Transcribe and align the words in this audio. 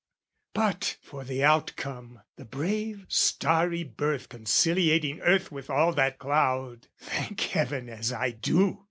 But 0.55 0.97
for 1.03 1.23
the 1.23 1.43
outcome, 1.43 2.21
the 2.35 2.43
brave 2.43 3.05
starry 3.07 3.83
birth 3.83 4.29
Conciliating 4.29 5.21
earth 5.21 5.51
with 5.51 5.69
all 5.69 5.93
that 5.93 6.17
cloud, 6.17 6.87
Thank 6.97 7.39
heaven 7.41 7.87
as 7.87 8.11
I 8.11 8.31
do! 8.31 8.79